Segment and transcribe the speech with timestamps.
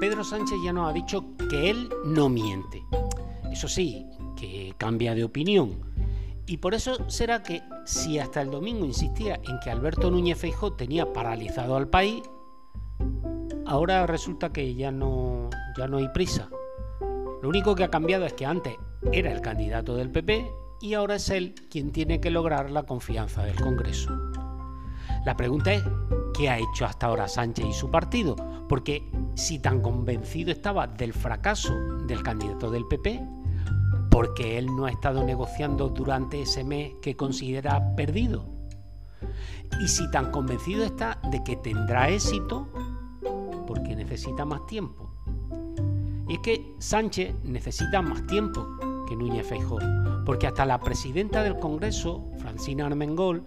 [0.00, 2.82] Pedro Sánchez ya nos ha dicho que él no miente.
[3.52, 5.78] Eso sí, que cambia de opinión.
[6.46, 10.72] Y por eso será que si hasta el domingo insistía en que Alberto Núñez Feijóo
[10.72, 12.22] tenía paralizado al país,
[13.66, 16.48] ahora resulta que ya no, ya no hay prisa.
[17.42, 18.74] Lo único que ha cambiado es que antes
[19.12, 23.44] era el candidato del PP y ahora es él quien tiene que lograr la confianza
[23.44, 24.10] del Congreso.
[25.26, 25.84] La pregunta es,
[26.40, 28.34] ¿qué ha hecho hasta ahora Sánchez y su partido?
[28.66, 31.74] Porque si tan convencido estaba del fracaso
[32.06, 33.20] del candidato del PP,
[34.10, 38.46] ¿por qué él no ha estado negociando durante ese mes que considera perdido?
[39.82, 42.68] Y si tan convencido está de que tendrá éxito,
[43.66, 45.10] ¿por qué necesita más tiempo?
[46.26, 48.66] Y es que Sánchez necesita más tiempo
[49.06, 49.80] que Núñez Feijóo,
[50.24, 53.44] porque hasta la presidenta del Congreso, Francina Armengol,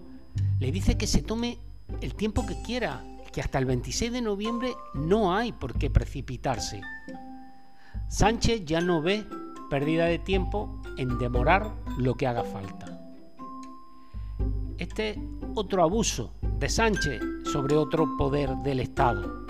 [0.60, 1.58] le dice que se tome
[2.00, 6.80] el tiempo que quiera, que hasta el 26 de noviembre no hay por qué precipitarse.
[8.08, 9.26] Sánchez ya no ve
[9.70, 13.00] pérdida de tiempo en demorar lo que haga falta.
[14.78, 15.20] Este
[15.54, 19.44] otro abuso de Sánchez sobre otro poder del Estado.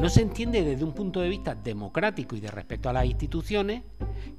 [0.00, 3.82] No se entiende desde un punto de vista democrático y de respeto a las instituciones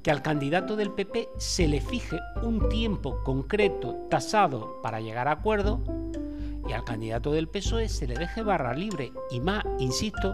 [0.02, 5.32] que al candidato del PP se le fije un tiempo concreto, tasado, para llegar a
[5.32, 5.82] acuerdo
[6.70, 10.32] y al candidato del PSOE se le deje barra libre y más, insisto,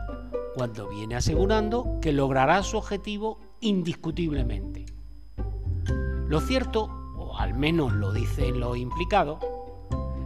[0.54, 4.84] cuando viene asegurando que logrará su objetivo indiscutiblemente.
[6.28, 9.38] Lo cierto, o al menos lo dicen los implicados,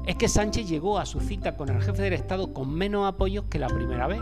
[0.04, 3.44] es que Sánchez llegó a su cita con el jefe del Estado con menos apoyos
[3.44, 4.20] que la primera vez,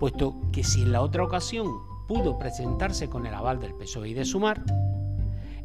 [0.00, 1.68] puesto que si en la otra ocasión
[2.08, 4.64] pudo presentarse con el aval del PSOE y de Sumar,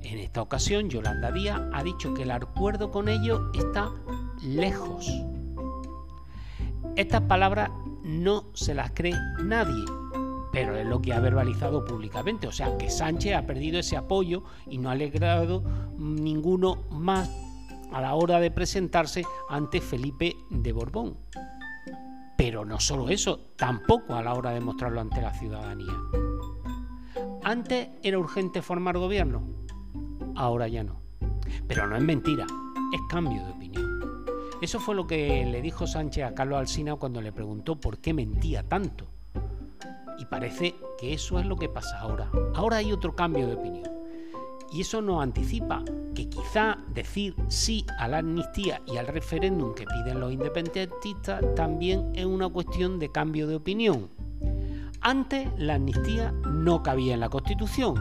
[0.01, 3.89] en esta ocasión Yolanda Díaz ha dicho que el acuerdo con ellos está
[4.43, 5.09] lejos.
[6.95, 7.71] Estas palabras
[8.03, 9.83] no se las cree nadie,
[10.51, 12.47] pero es lo que ha verbalizado públicamente.
[12.47, 15.63] O sea, que Sánchez ha perdido ese apoyo y no ha alegrado
[15.97, 17.29] ninguno más
[17.91, 21.17] a la hora de presentarse ante Felipe de Borbón.
[22.37, 25.93] Pero no solo eso, tampoco a la hora de mostrarlo ante la ciudadanía.
[27.43, 29.43] Antes era urgente formar gobierno,
[30.35, 31.01] ahora ya no.
[31.67, 32.45] Pero no es mentira,
[32.93, 33.88] es cambio de opinión.
[34.61, 38.13] Eso fue lo que le dijo Sánchez a Carlos Alsina cuando le preguntó por qué
[38.13, 39.07] mentía tanto.
[40.17, 42.29] Y parece que eso es lo que pasa ahora.
[42.55, 43.89] Ahora hay otro cambio de opinión.
[44.69, 45.81] Y eso nos anticipa
[46.13, 52.11] que quizá decir sí a la amnistía y al referéndum que piden los independentistas también
[52.13, 54.09] es una cuestión de cambio de opinión.
[54.99, 57.95] Antes la amnistía no cabía en la Constitución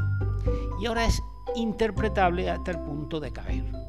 [0.81, 1.23] y ahora es
[1.55, 3.88] interpretable hasta el punto de caber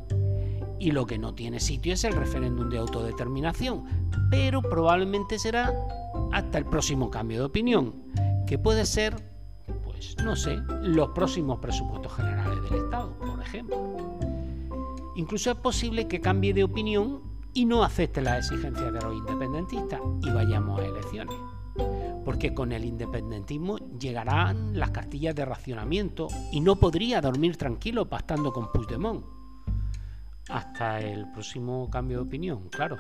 [0.80, 3.84] y lo que no tiene sitio es el referéndum de autodeterminación,
[4.30, 5.74] pero probablemente será
[6.32, 7.96] hasta el próximo cambio de opinión,
[8.48, 9.16] que puede ser,
[9.84, 14.18] pues no sé, los próximos presupuestos generales del Estado, por ejemplo.
[15.16, 17.22] Incluso es posible que cambie de opinión
[17.54, 21.36] y no acepte las exigencias de los independentistas y vayamos a elecciones.
[22.24, 28.54] Porque con el independentismo llegarán las cartillas de racionamiento y no podría dormir tranquilo pastando
[28.54, 29.39] con Puigdemont
[30.50, 32.98] hasta el próximo cambio de opinión, claro.